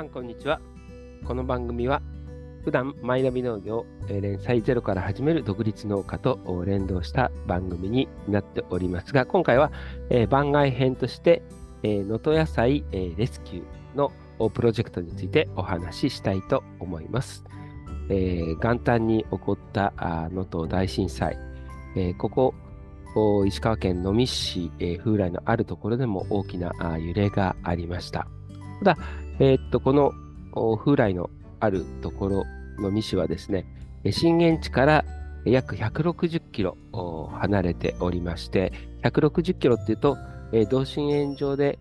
[0.00, 0.62] さんこんにちは。
[1.26, 2.00] この番組は
[2.64, 9.70] 普段マイナビ農業連載ゼロから始める独立農家と連動した番組になっておりますが、今回は、
[10.08, 11.42] え、番外編として
[11.82, 14.10] 能登、野菜、え、レスキューの
[14.48, 17.44] プロジェクトについてお話ししたいと思います。
[18.08, 21.36] えー、元旦に起こった能登大震災、
[21.94, 22.54] えー、ここ
[23.46, 28.26] 石川県能美市、えー、風来のあるところでも大きな揺れがありました。
[28.78, 28.96] ただ、
[29.40, 30.12] えー、っとこの
[30.76, 31.30] 風来の
[31.60, 32.44] あるところ
[32.78, 33.66] の美市はですね、
[34.10, 35.04] 震源地から
[35.44, 36.76] 約160キロ
[37.38, 38.72] 離れておりまして、
[39.02, 40.16] 160キロっていうと、
[40.68, 41.78] 同心円状で、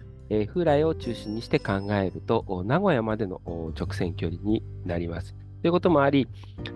[0.54, 3.42] 風来を中心にして考えると、名古屋までの
[3.78, 5.36] 直線距離になります。
[5.62, 6.28] ということもあり、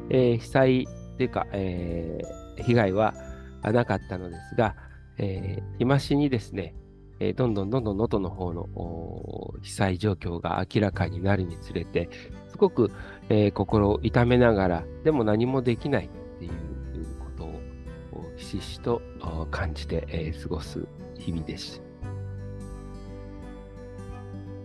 [0.10, 0.88] えー、被災
[1.18, 3.14] というか、えー、被害は
[3.64, 4.76] なかったのですが、
[5.18, 6.74] えー、日増しにですね、
[7.24, 8.68] えー、どんどんどんどん能登の方の
[9.62, 12.10] 被災状況が明らかになるにつれて、
[12.50, 12.92] すごく、
[13.30, 16.52] えー、心を痛めながら、でも何もできないっていう
[17.20, 17.62] ことを
[18.36, 19.02] ひしひしと
[19.52, 20.86] 感じて、えー、過ごす
[21.18, 21.82] 日々です。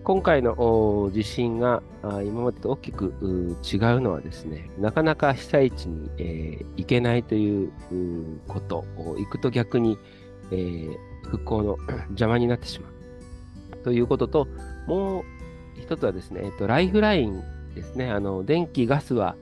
[0.03, 3.15] 今回の地震が今までと大きく
[3.63, 7.71] 違うのはですね、なかなか被災地に、えー、行けないという
[8.49, 9.99] こと、行くと逆に、
[10.51, 10.97] えー、
[11.31, 11.77] 復興の
[12.11, 13.77] 邪魔になってしまう。
[13.85, 14.49] ということと、
[14.87, 15.25] もう
[15.81, 17.43] 一つはですね、えっと、ライフライン
[17.75, 19.37] ですね、あの電気、ガスは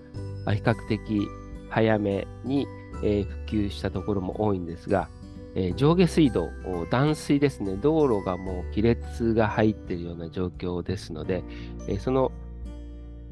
[0.47, 1.27] 比較的
[1.71, 2.67] 早めに、
[3.03, 5.09] えー、普及したところも多いんですが、
[5.55, 6.51] えー、上下水道、
[6.91, 11.43] 断水ですね、道路がもう亀裂が入っているような状況ですので、
[11.89, 12.31] えー、その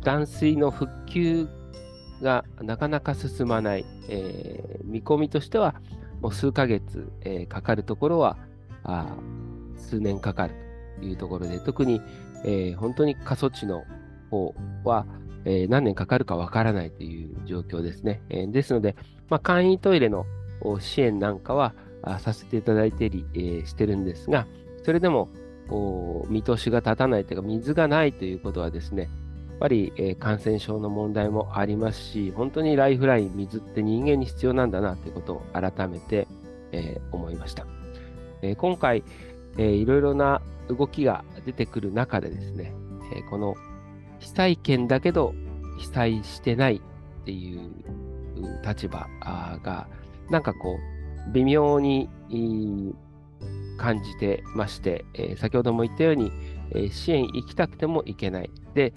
[0.02, 1.48] 断水の復旧
[2.22, 5.74] がなかなか進まない、えー、見込みとしては、
[6.24, 8.38] もう数ヶ月、えー、かかるところは
[8.82, 9.14] あ
[9.76, 10.54] 数年かかる
[10.98, 12.00] というところで、特に、
[12.46, 13.84] えー、本当に過疎地の
[14.30, 15.04] 方は、
[15.44, 18.22] えー、何年かかるかわからないという状況ですね。
[18.30, 18.96] え、ですので、
[19.28, 20.24] まあ、簡易トイレの
[20.80, 21.74] 支援なんかは、
[22.20, 24.46] させていただいてり、え、してるんですが、
[24.82, 25.28] それでも
[26.30, 29.10] 見通しが立たないというか、水がないということはですね、
[29.64, 36.28] ぱり、えー、感染症の問題もありますし、本当にライフライン、水って人間に必要なんだなということを改めて、
[36.72, 37.64] えー、思いました。
[38.42, 39.02] えー、今回、
[39.56, 42.74] えー、いろいろな動きが出てくる中でですね、
[43.16, 43.54] えー、この
[44.18, 45.34] 被災県だけど
[45.78, 47.70] 被災してないっていう
[48.66, 49.08] 立場
[49.62, 49.88] が、
[50.28, 52.10] なんかこう、微妙に
[53.78, 56.30] 感じてまして、えー、先ほども言ったように、
[56.90, 58.50] 支援行きたくても行けない。
[58.74, 58.92] で、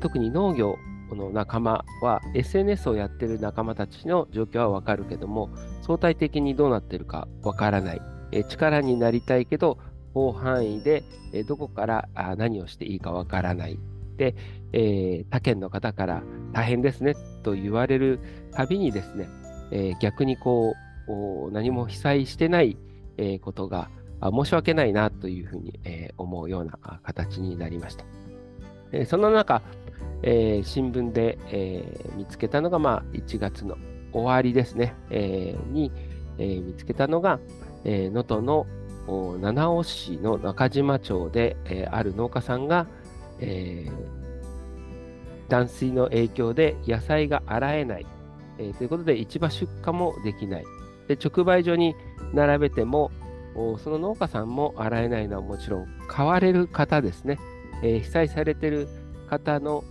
[0.00, 0.76] 特に農業
[1.10, 5.50] の仲間は SNS をやってる仲間たちの状況はわかるけども、
[5.82, 8.00] 相対的にどうなってるかわからない。
[8.48, 9.78] 力になりたいけど、
[10.12, 11.04] 広範囲で、
[11.46, 13.78] どこから何をしていいかわからない。
[14.16, 14.34] で、
[15.30, 18.20] 他県の方から大変ですねと言われる
[18.52, 19.28] たびにですね、
[20.00, 20.74] 逆にこ
[21.08, 22.76] う、何も被災してない、
[23.42, 23.90] ことが
[24.30, 28.04] 申し訳ないなというふうに、え思うような形になりました。
[28.92, 29.62] えそんな中、
[30.22, 31.84] え新聞で、え
[32.16, 33.76] 見つけたのが、まあ、1月の
[34.12, 35.92] 終わりですね、えに、
[36.38, 37.40] え見つけたのが、
[37.84, 38.66] 能登、の
[39.40, 42.86] 七尾市の中島町で、えある農家さんが、
[43.40, 43.90] え
[45.48, 48.06] 断水の影響で野菜が洗えない、
[48.58, 50.64] え、ということで市場出荷もできない、
[51.08, 51.94] で直売所に
[52.32, 53.10] 並べても、
[53.78, 57.38] その農家さんも洗えないのはもちろん、買われる方ですね、
[57.82, 58.88] えー、被災されている
[59.28, 59.84] 方の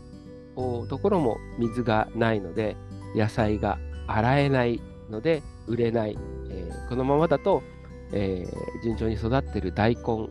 [0.90, 2.76] ところも水がないので、
[3.16, 6.18] 野菜が洗えないので売れない。
[6.50, 7.64] えー、このままだと、
[8.12, 10.30] えー、順調に育っている大根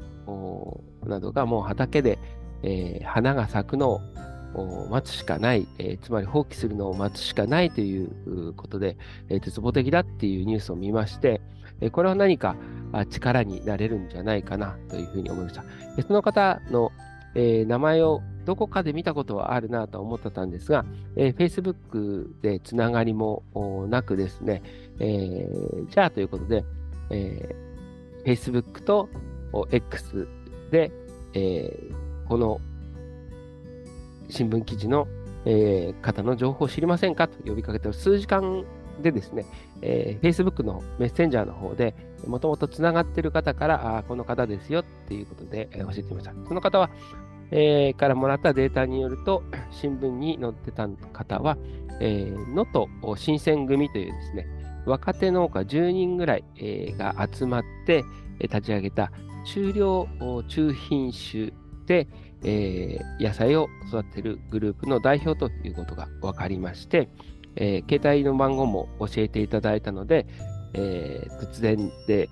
[1.08, 2.18] などがもう畑で、
[2.62, 4.00] えー、花が咲くの
[4.54, 8.96] を待つしかない、え、つまり放棄するのを待つしかないということで、
[9.28, 11.40] えー、絶望的だっていうニュースを見まして、
[11.82, 12.56] え、これは何か
[13.10, 15.64] 力になれるんじゃないかなというふうに思いました。
[16.06, 16.90] その方の、
[17.34, 20.84] え、名前をどこかで見たことはあるなと思ってたんですが、
[21.16, 23.42] えー、Facebook でつながりも
[23.88, 24.62] なくですね、
[24.98, 26.64] えー、じゃあということで、
[27.10, 29.08] えー、Facebook と
[29.70, 30.26] X
[30.70, 30.90] で、
[31.34, 32.60] えー、この
[34.28, 35.06] 新聞記事の、
[35.44, 38.64] えー、方の情報を知りませんかと呼びかけて数時間
[39.02, 39.44] でですね、
[39.82, 41.94] えー、Facebook のメッセンジャーの方で、
[42.26, 46.32] もともとつながっている方から、あこの方ですよっていうことで、えー、教えてました。
[46.46, 46.90] その方は、
[47.50, 51.58] えー、からもらったデータによると、 新聞に載ってた方は、
[52.00, 54.46] えー、能登新選組というですね、
[54.86, 58.04] 若手農家10人ぐらい、えー、が集まって、
[58.40, 59.12] えー、立ち上げた
[59.44, 60.08] 中量
[60.48, 61.52] 中品種
[61.86, 62.08] で、
[62.44, 67.08] えー、野菜を育てるグループの代表ということが分かりまして、
[67.56, 70.26] えー、携帯の番号も教えていただいたので、
[70.74, 72.28] えー、突然で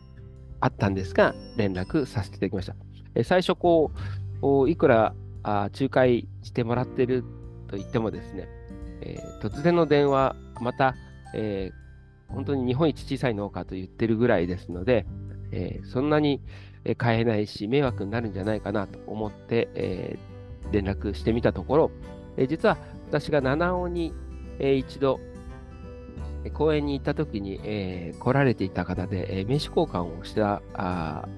[0.60, 2.74] あったんですが、連絡させていただきました。
[3.14, 3.90] えー、最初こ
[4.42, 7.24] う、いくらあ仲介してもらってる
[7.68, 8.48] と言ってもですね、
[9.02, 10.94] えー、突然の電話、また、
[11.34, 15.06] えー、本当に日本一小さい農家と言ってるぐらいですので、
[15.52, 16.40] えー、そんなに
[16.96, 20.18] 買えないし、迷惑になるんじゃないかなと思って、え、
[20.72, 21.90] 連絡してみたところ、
[22.36, 22.78] え、実は
[23.08, 24.14] 私が七尾に、
[24.60, 25.18] えー、一度、
[26.54, 31.28] 公園に行った時に、えー、来られていた方で、えー、名刺交換をしたあ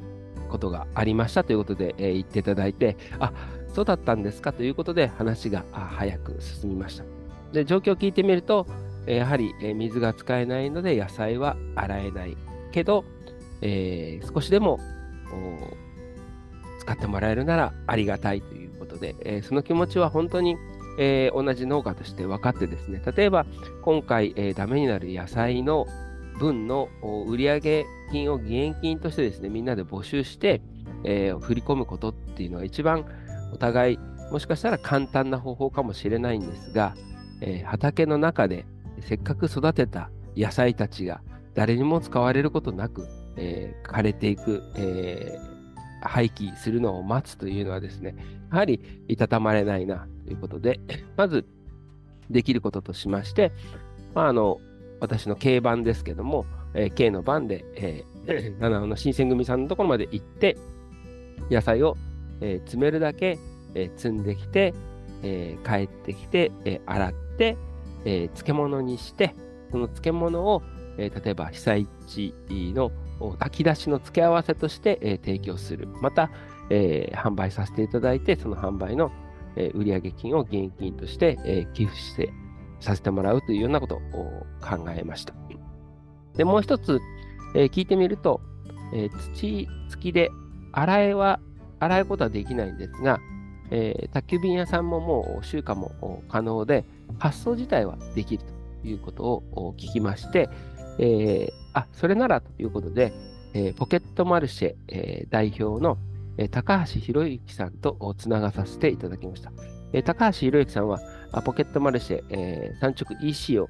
[0.48, 3.32] ことがありましたということで、えー、言っていただいて、あ
[3.74, 7.04] そうだったんですかということで話が早く進みました。
[7.52, 8.66] で状況を聞いてみると、
[9.06, 12.36] やはり水が使えないので野菜は洗えない
[12.70, 13.04] けど、
[13.62, 14.78] え、少しでも
[16.80, 20.56] 使ってもらえるならありがたいということで、え、その気持ちは本当に、
[20.98, 23.46] えー、同じ農家として分かってですね、例えば
[23.82, 25.86] 今回、えー、ダメになる野菜の
[26.38, 26.88] 分の
[27.28, 30.60] 売上金を義援金としてですね、みんなで募集して、
[31.04, 33.04] えー、振り込むことっていうのは一番
[33.52, 33.98] お互い
[34.30, 36.94] もしかしたら簡単な方法かもしれないんですが、
[37.42, 38.64] えー、畑の中で
[39.00, 41.20] せっかく育てた野菜たちが
[41.54, 43.06] 誰にも使われることなく、
[43.36, 48.14] えー、枯れていく、えー、廃棄するのを待つというのはですね、
[48.50, 50.06] やはりいたたまれないな。
[50.24, 50.80] ということで、
[51.16, 51.44] まず
[52.30, 53.52] できることとしまして、
[54.14, 54.60] まあ、あの
[55.00, 60.56] 私の軽番ですけども、えー、軽の番で、えー、 七尾の新選組さんのところまで行って、
[61.50, 61.96] 野菜を、
[62.40, 63.38] えー、詰めるだけ、
[63.74, 64.74] えー、積んできて、
[65.22, 67.56] えー、帰ってきて、えー、洗って、
[68.04, 69.34] えー、漬物にして、
[69.70, 70.62] その漬物を、
[70.98, 72.34] えー、例えば被災地
[72.74, 72.90] の
[73.38, 75.88] 炊き出しの付け合わせとして、えー、提供する。
[76.00, 76.30] また、
[76.70, 79.10] えー、販売させていただいて、その販売の、
[79.56, 82.32] えー、売上金を現金として、えー、寄付して
[82.80, 85.34] させてもらうというようなことを考えました。
[86.36, 87.00] で、もう一つ、
[87.54, 88.40] えー、聞いてみると、
[88.94, 90.30] え、土付きで
[90.72, 91.40] 洗えは、
[91.80, 93.20] 洗うことはできないんですが、
[93.70, 96.84] え、宅急便屋さんももう集荷も可能で、
[97.18, 98.44] 発送自体はできる
[98.82, 100.48] ということを聞きまして、
[100.98, 103.12] えー、あ、それならということで、
[103.54, 105.98] え、ポケットマルシェ、え、代表の、
[106.38, 109.52] え、高橋博之さんとつながさせていただきました。
[109.92, 111.00] え、高橋博之さんは、
[111.44, 113.68] ポケットマルシェ、え、産直 EC を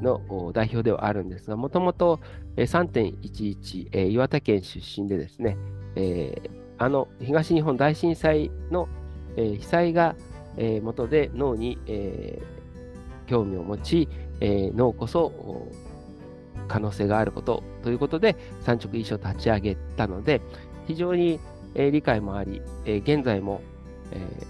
[0.00, 2.20] の代表ではあるんですが、もともと
[2.56, 5.56] 3.11、え、岩手県出身でですね、
[5.96, 8.88] え、あの東日本大震災の、
[9.36, 10.16] え、被災が、
[10.56, 12.40] えー、元で脳に、え、
[13.26, 14.08] 興味を持ち、
[14.40, 15.32] え、脳こそ
[16.68, 20.40] 可能性があることということで、産直 EC を立ち上げたので、
[20.86, 21.38] 非常に、
[21.74, 23.62] えー、理解もあり、えー、現在も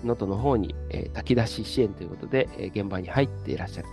[0.02, 3.88] 能登、の方に、えー、炊き出し支援ということで、えー、現場に入っていらっしゃる。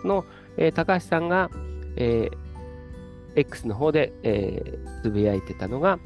[0.00, 0.24] その、
[0.56, 1.50] えー、高橋さんが、
[1.96, 5.98] えー、X の方で、えー、つぶやいてたのが、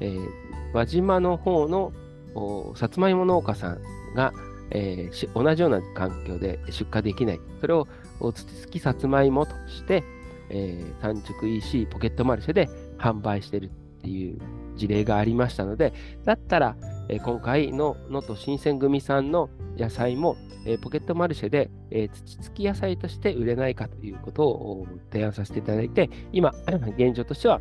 [0.00, 0.28] えー、
[0.72, 1.92] 輪島の方の
[2.76, 3.80] さつまいも農家さん
[4.14, 4.32] が、
[4.70, 7.40] えー、同じような環境で出荷できない。
[7.60, 7.88] それを
[8.20, 10.04] 土付きさつまいもとして、
[10.50, 13.68] えー、産直 EC ポケットマルシェで販売してるっ
[14.02, 14.38] ていう
[14.78, 15.92] 事例がありましたので、
[16.24, 16.76] だったら、
[17.08, 26.52] え、今回の能登新鮮組さんの野菜も、え、ポケットマルシェで、え、土付き野菜として売れないかということを提案させていただいて、今、
[26.96, 27.60] 現状としては、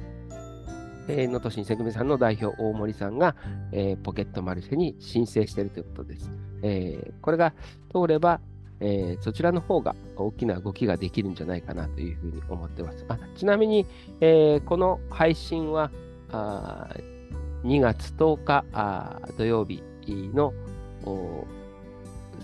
[1.09, 3.35] え、能登新鮮組さんの代表、大森さんが、
[3.71, 6.31] え、ポケットマルシェに申請しているということです。
[6.61, 7.53] え、これが
[7.91, 8.41] 通れば、
[8.79, 13.05] えー、そちらの方が大きな動きができるんじゃないかなというふうに思ってます。
[13.07, 13.85] あちなみに、
[14.21, 15.91] えー、この配信は
[16.31, 16.89] あ
[17.63, 19.83] 2月10日あ土曜日
[20.33, 20.53] の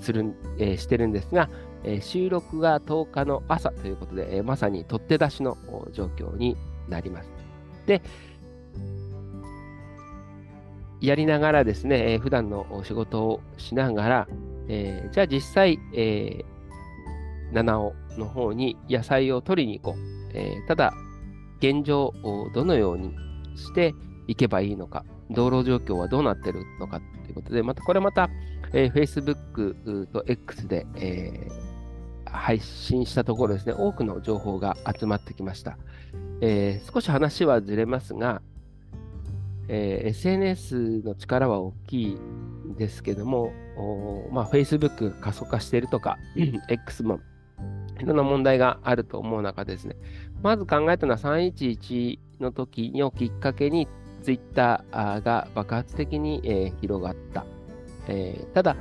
[0.01, 1.49] する、えー、してるんですが、
[1.83, 5.57] えー、収録が10日の朝ということで、えー、まさに取って出しの
[5.91, 6.57] 状況に
[6.89, 7.29] なります。
[7.85, 8.01] で、
[11.01, 14.27] やりながらですね、えー、普段の仕事をしながら、
[14.67, 20.13] えー、じゃあ実際、えー、七尾の方に野菜を取りに行こう。
[20.35, 20.93] えー、ただ、
[21.59, 23.13] 現状をどのように
[23.55, 23.93] して
[24.27, 28.29] いけばいいのか、道路状況はどうなってるのかということで、またこれまた、
[28.73, 35.77] えー、Facebook と X で、えー、配信したところですね、多くの情報が集まってきました。
[36.41, 38.41] えー、少し話はずれますが、
[39.67, 43.53] えー、SNS の力は大きいんですけども、
[44.31, 46.17] まあ、Facebook 過疎化しているとか、
[46.69, 47.19] X も
[47.99, 49.95] いろんな問題があると思う中ですね、
[50.41, 53.87] まず考えたのは311の時のきっかけに
[54.21, 57.45] Twitter が爆発的に、えー、広がった。
[58.07, 58.75] えー、ただ、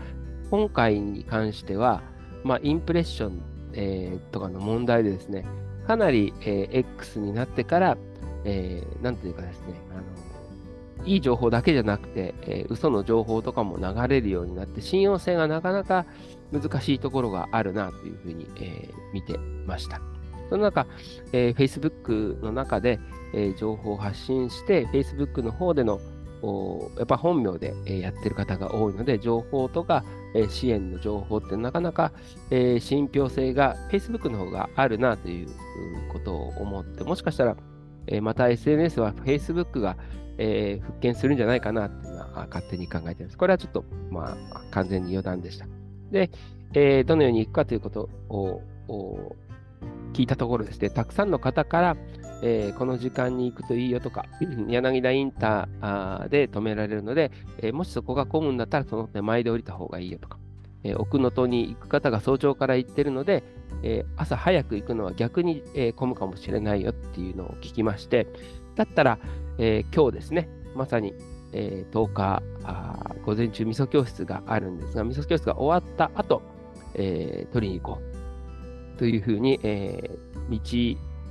[0.50, 2.02] 今回に関しては、
[2.44, 3.42] まあ、インプレッション、
[3.74, 5.46] えー、とかの問題でですね、
[5.86, 7.96] かなり、えー、X になってから、
[8.44, 9.94] えー、なんていうかですね、あ
[11.00, 16.06] のいい情報だけじゃなくて、えー、嘘の情報とかも流れるようになって、信用性がなかなか
[16.52, 20.11] 難しいところがあるなというふうに、えー、見てました。
[20.52, 20.86] その中、
[21.32, 23.00] えー、Facebook の中で、
[23.32, 25.98] えー、情報を発信して、Facebook の方での
[26.98, 30.04] やっぱ本名でやってる方が多いので、情報とか
[30.50, 32.12] 支援の情報ってなかなか
[32.50, 35.48] 信憑性が Facebook の方があるなという
[36.12, 37.56] ことを思って、もしかしたら
[38.20, 39.96] また SNS は Facebook が
[40.36, 43.38] 復権するんじゃないかなというのは勝手に考えています。
[43.38, 45.66] これはちょっとまあ完全に余談でした。
[46.10, 48.60] で、どのようにいくかということを
[50.12, 51.96] 聞いたところですね、たくさんの方から、
[52.42, 54.26] えー、この時間に行くといいよとか、
[54.68, 60.38] 柳田インターで止められるので、えー、もしそこが混むんだったらその手前で降りた方がいいよとか、
[60.84, 63.42] えー、奥能登に行く方が早朝から行ってるので、
[63.84, 68.26] え朝早く行くのは逆に、え混むかもしれないよっていうのを聞きまして、
[68.76, 69.18] だったら、
[69.58, 71.14] え今日ですね、まさに、
[71.52, 72.42] え10日
[73.24, 76.42] 午前中味噌教室があるんですが、味噌教室が終わった後、
[76.94, 78.11] え取りに行こう。
[78.98, 80.10] というふうに、え
[80.50, 80.58] 道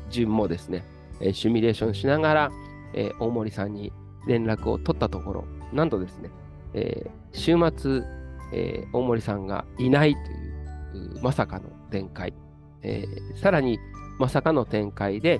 [0.09, 0.83] 順もですね、
[1.19, 2.51] えシミュレーションしながら、
[2.93, 3.91] え大森さんに
[4.27, 6.29] 連絡を取ったところ、なんとですね、
[6.73, 8.01] え週末、
[8.53, 12.33] え大森さんがいないというまさかの展開、
[12.83, 13.79] えさらに
[14.19, 15.39] まさかの展開で、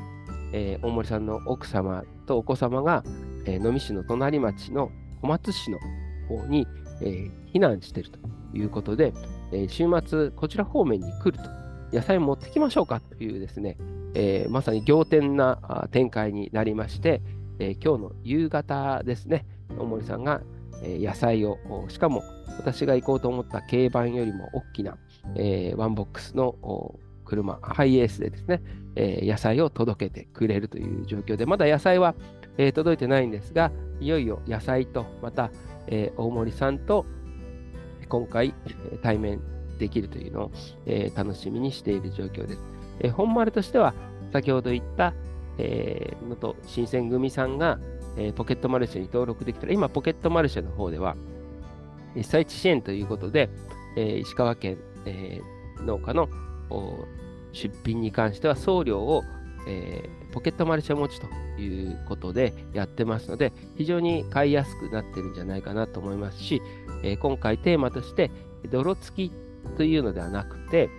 [0.54, 3.04] え大森さんの奥様とお子様が、
[3.46, 5.80] え能美市の隣町の小松市の
[6.28, 6.68] 方に、
[7.02, 8.20] え避難していると
[8.54, 9.14] いうことで、
[9.52, 11.61] え週末こちら方面に来ると、
[11.94, 13.78] 野菜持ってきましょうかというですね、
[14.14, 17.22] えー、まさに仰天な展開になりまして、
[17.60, 19.46] えー、今日の夕方ですね、
[19.78, 20.42] 大森さんが、
[20.84, 21.58] 野菜を、
[21.90, 22.24] しかも
[22.58, 24.98] 私が行こうと思った軽バンよりも大きな、
[25.36, 28.62] えワンボックスの車、ハイエースでですね、
[28.96, 32.16] え野菜を届けてくれるという状況で、まだ野菜は、
[32.58, 35.52] え届いてないんですが、いよいよ野菜と、また、
[35.88, 37.06] え大森さんと
[38.10, 38.54] 今回
[39.02, 39.40] 対面
[39.82, 40.52] できるというのを、
[40.86, 42.60] え楽しみにしている状況です。
[43.00, 43.94] えー、本丸としては、
[44.32, 45.14] 先ほど言った、
[45.58, 47.80] えー、のと新選組さんが、
[48.18, 51.16] えー、ポケットマルシェに登録できたら、今、ポケットマルシェの方では、
[52.14, 53.50] 被災地支援ということで、
[53.98, 56.30] えー、石川県、えー、農家の
[57.54, 59.24] 出品に関しては送料を、
[59.68, 61.28] えー、ポケットマルシェ持ちと
[61.62, 66.62] いうことでやってますので、非常に買いやすくなってるんじゃないかなと思いますし、
[67.04, 68.30] えー、今回テーマとして、
[68.70, 69.32] 泥付き
[69.78, 70.90] というのではなくて、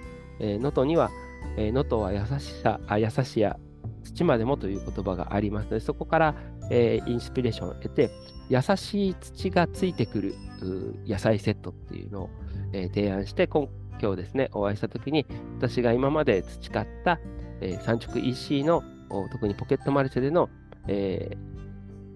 [0.40, 1.10] 能、え、登、には
[1.56, 3.58] 能、えー、登は優しさあ、優しや
[4.02, 6.34] 土までもという言葉がありますので、そこから、
[6.70, 8.10] えー、インスピレーションを得て、
[8.48, 10.34] 優しい土がついてくる
[11.06, 12.30] 野菜セットっていうのを、
[12.72, 15.26] えー、提案して、今日ですね、お会いしたときに、
[15.58, 17.20] 私が今まで培った、
[17.60, 18.82] えー、産直 EC の、
[19.30, 20.48] 特にポケットマルシェでの、
[20.88, 21.30] え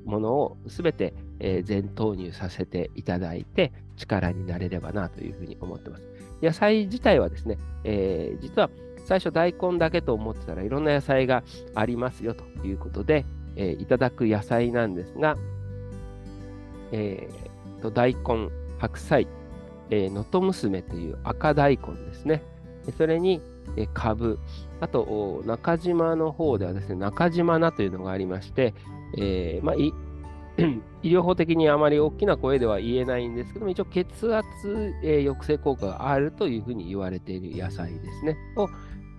[0.07, 6.09] ー、ものをすべて、えー、全投入させていただいて、力になれればなというふうに思ってます。
[6.43, 8.71] 野菜自体はですね、えー、実は
[9.07, 13.25] 最初大根だけと思ってたらいろんな野菜がありますよということで、
[13.57, 15.37] えー、いただく野菜なんですが、
[16.93, 19.29] えー、と大根、白菜、
[19.91, 22.43] えー、能登娘という赤大根ですね。
[22.97, 23.41] それに、
[23.77, 24.39] えー、カブ、
[24.81, 28.75] あと中島の方ではですね、中島菜というのがありまして、
[29.17, 29.75] えーまあ、
[31.03, 38.69] 医療法的にあまり大きな声では言えないんですけども、一応血圧、えー、抑制効果があるというふうに言われている野菜ですね、を、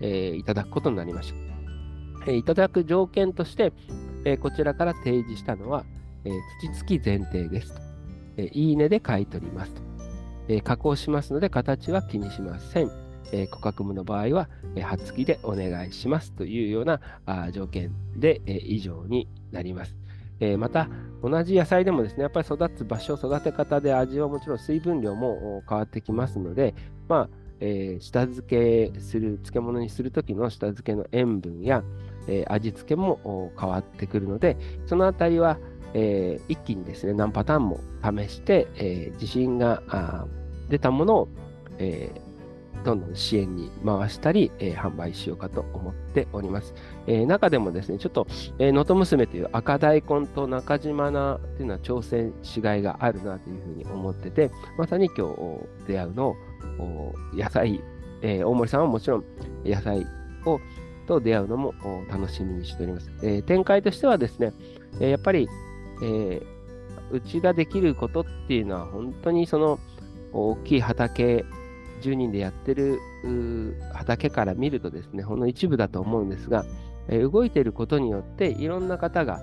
[0.01, 1.33] えー、いただくことになりまし
[2.25, 2.31] た。
[2.31, 3.71] えー、いただく条件として、
[4.25, 5.85] え、こちらから提示したのは、
[6.25, 7.81] えー、土付き前提ですと。
[8.37, 9.81] え、いいねで買い取りますと。
[10.49, 12.91] え、加工しますので形は気にしません。
[13.31, 19.96] えー、価格の場合は、えー、葉付きでお願いしますというようなあ条件で、え、以上になります。
[20.39, 20.89] えー、また、
[21.23, 26.75] 同じ野菜でもですね、やっぱり育つ場所、育て方で味はもちろん水分量も変わってきますので、
[27.07, 27.29] まあ、
[27.59, 31.83] えー、下漬けする、漬物にするときの下漬けの塩分や、
[32.27, 35.57] えー、味付けも変わってくるので、そのあたりは、
[35.93, 40.27] えー、一気にですね、何パターンも試して、え自信が
[40.69, 41.29] 出たものを、
[41.79, 42.11] え
[42.83, 46.73] どんどん支援に回したり、え販売しようかと思っております。
[47.05, 48.27] え中でもですね、ちょっと、
[48.59, 56.35] え能登娘という赤大根と中島菜というのは挑戦しがいがあるなというふうに思ってて、まさに今日出会うの
[56.79, 57.81] を野菜、
[58.21, 59.23] えー、大森さんはもちろん
[59.65, 60.05] 野菜
[60.45, 60.59] を
[61.07, 61.73] と出会うのも
[62.09, 63.09] 楽しみにしております。
[63.23, 64.53] え、展開としてはですね、
[64.99, 65.47] え、やっぱり、
[66.03, 66.41] え、
[67.09, 69.79] うちができることっていうのは本当にその
[70.33, 71.45] 大きい畑、
[72.01, 72.99] 10人でやってる
[73.93, 76.65] 畑から見るとですね、ほんの一部だと思うんですが、
[77.09, 79.39] 動いていることによっていろんな方が、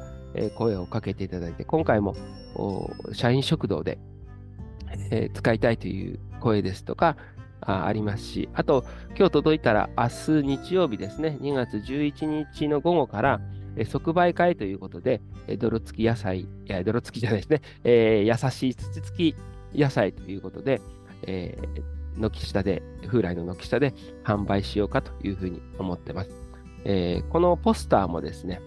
[0.57, 2.17] 声をかけていただいて、今回も
[3.13, 3.99] 社員食堂で、
[5.33, 7.17] 使いたいという声ですとか、
[7.61, 8.85] ありますし、あと、
[9.17, 13.41] 今日届いたら明日日曜日ですね、2月11日の午後から、
[13.87, 15.21] 即売会ということで、
[15.59, 19.37] 泥付き野菜、いや、泥付きじゃないですね、えー、優しい土付き
[19.75, 20.81] 野菜ということで、
[21.27, 21.83] えー、
[22.17, 23.95] 軒下で、風来の軒下で
[24.25, 26.31] 販売しようかというふうに思ってます。
[26.85, 28.61] えー、このポスターもですね、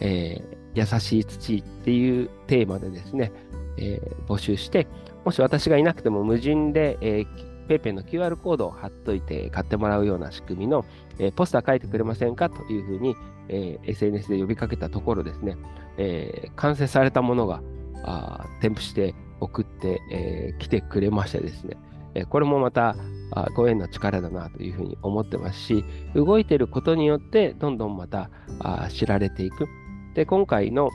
[0.00, 0.42] え
[0.74, 3.32] 優しい土っていうテーマでですね、
[3.76, 4.86] え募集して、
[5.24, 7.26] もし私がいなくても無人で、えー、
[7.68, 10.84] PayPay の QR コードを貼っといて買ってもらうような仕組みの、
[11.18, 13.14] えー、ポスター書いてくれませんかというふうに、
[13.48, 15.56] えー、SNS で呼びかけたところですね、
[15.98, 17.62] えー、完成されたものが
[18.04, 21.76] あ添付して送って、えー、来てくれましてですね、
[22.14, 22.96] え、これもまた
[23.30, 25.84] あご縁の力だなというふうに思ってますし、
[26.14, 29.68] 動いてることによってどんどんまたあ知られていく。
[30.14, 30.90] で、今回の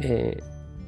[0.00, 0.40] 能登、え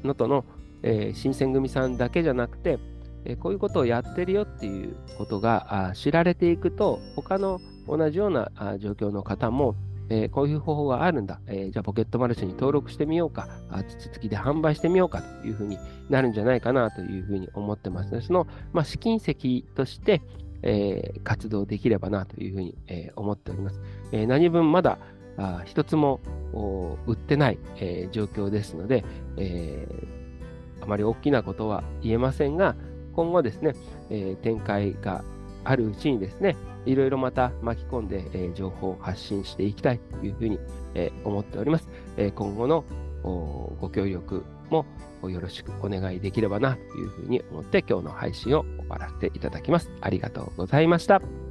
[0.02, 0.44] ー、の、
[0.82, 2.78] えー、新選組さんだけじゃなくて、
[3.24, 9.76] えこういうことをやってるよっていうことが知られていくと、他の同じような状況の方も、
[10.08, 13.48] えこういう方法があるんだ、えじゃあポケットマルチに登録してみようか、
[13.88, 15.78] 土付きで販売してみようかというふうに
[16.10, 18.12] なるんじゃないかなというふうに思ってます。
[18.12, 20.22] ので、その、まあ、試金石として、
[20.62, 23.80] えー、活動できればなというふうに、え、思っております。
[24.12, 24.98] え、何分まだ
[25.36, 26.20] あ一つも
[27.06, 29.04] 売ってない、え状況ですので、
[29.36, 29.86] え
[30.80, 32.76] あまり大きなことは言えませんが、
[33.14, 33.74] 今後ですね、
[34.10, 35.24] え、展開が
[35.64, 36.56] あるうちにですね、
[36.86, 40.58] いろいろまた巻き込んで、えー、情報を発信していきたいというふうに、
[40.94, 41.88] えー、思っております。
[42.16, 42.84] えー、今後の
[43.22, 44.84] ご協力も
[45.28, 49.90] よろしくお願いできればなというふうに思って今日の配信を終わらせていただきます。
[50.00, 51.41] ありがとうございました。